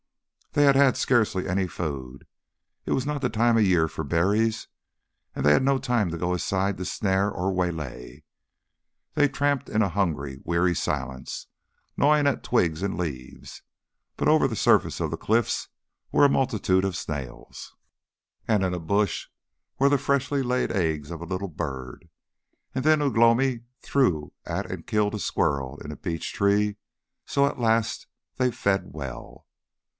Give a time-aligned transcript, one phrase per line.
[0.53, 2.25] They had had scarcely any food;
[2.85, 4.67] it was not the time of year for berries,
[5.33, 8.23] and they had no time to go aside to snare or waylay.
[9.13, 11.47] They tramped in a hungry weary silence,
[11.95, 13.61] gnawing at twigs and leaves.
[14.17, 15.69] But over the surface of the cliffs
[16.11, 17.75] were a multitude of snails,
[18.47, 19.27] and in a bush
[19.79, 22.09] were the freshly laid eggs of a little bird,
[22.73, 26.75] and then Ugh lomi threw at and killed a squirrel in a beech tree,
[27.25, 28.07] so that at last
[28.37, 29.45] they fed well.